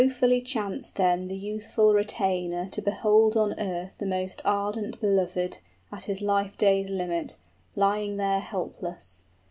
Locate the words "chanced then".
0.43-1.27